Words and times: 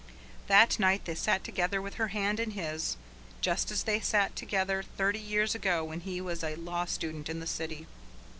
That 0.47 0.79
night 0.79 1.05
they 1.05 1.13
sat 1.13 1.43
together 1.43 1.79
with 1.79 1.93
her 2.01 2.07
hand 2.07 2.39
in 2.39 2.57
his, 2.57 2.97
just 3.39 3.69
as 3.69 3.83
they 3.83 3.99
had 3.99 4.03
sat 4.07 4.35
together 4.35 4.81
thirty 4.97 5.19
years 5.19 5.53
ago 5.53 5.83
when 5.83 5.99
he 5.99 6.19
was 6.19 6.43
a 6.43 6.55
law 6.55 6.85
student 6.85 7.29
in 7.29 7.39
the 7.39 7.45
city. 7.45 7.85